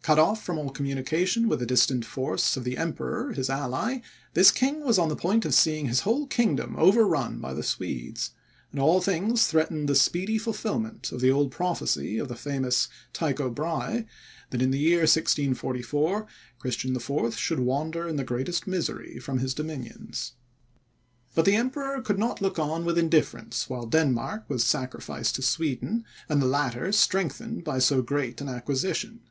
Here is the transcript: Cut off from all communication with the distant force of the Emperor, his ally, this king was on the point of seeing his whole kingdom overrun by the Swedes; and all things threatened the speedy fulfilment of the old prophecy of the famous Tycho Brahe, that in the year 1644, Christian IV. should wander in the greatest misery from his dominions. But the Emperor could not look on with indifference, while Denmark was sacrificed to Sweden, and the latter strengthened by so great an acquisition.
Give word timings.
Cut 0.00 0.16
off 0.20 0.44
from 0.44 0.58
all 0.58 0.70
communication 0.70 1.48
with 1.48 1.58
the 1.58 1.66
distant 1.66 2.04
force 2.04 2.56
of 2.56 2.62
the 2.62 2.76
Emperor, 2.76 3.32
his 3.32 3.50
ally, 3.50 3.98
this 4.32 4.52
king 4.52 4.84
was 4.84 4.96
on 4.96 5.08
the 5.08 5.16
point 5.16 5.44
of 5.44 5.54
seeing 5.54 5.86
his 5.88 6.02
whole 6.02 6.28
kingdom 6.28 6.76
overrun 6.78 7.40
by 7.40 7.52
the 7.52 7.64
Swedes; 7.64 8.30
and 8.70 8.78
all 8.80 9.00
things 9.00 9.48
threatened 9.48 9.88
the 9.88 9.96
speedy 9.96 10.38
fulfilment 10.38 11.10
of 11.10 11.20
the 11.20 11.32
old 11.32 11.50
prophecy 11.50 12.16
of 12.16 12.28
the 12.28 12.36
famous 12.36 12.86
Tycho 13.12 13.50
Brahe, 13.50 14.06
that 14.50 14.62
in 14.62 14.70
the 14.70 14.78
year 14.78 15.00
1644, 15.00 16.28
Christian 16.60 16.94
IV. 16.94 17.36
should 17.36 17.58
wander 17.58 18.06
in 18.06 18.14
the 18.14 18.22
greatest 18.22 18.68
misery 18.68 19.18
from 19.18 19.40
his 19.40 19.52
dominions. 19.52 20.34
But 21.34 21.44
the 21.44 21.56
Emperor 21.56 22.00
could 22.02 22.20
not 22.20 22.40
look 22.40 22.60
on 22.60 22.84
with 22.84 22.96
indifference, 22.96 23.68
while 23.68 23.86
Denmark 23.86 24.44
was 24.48 24.62
sacrificed 24.62 25.34
to 25.34 25.42
Sweden, 25.42 26.04
and 26.28 26.40
the 26.40 26.46
latter 26.46 26.92
strengthened 26.92 27.64
by 27.64 27.80
so 27.80 28.00
great 28.00 28.40
an 28.40 28.48
acquisition. 28.48 29.22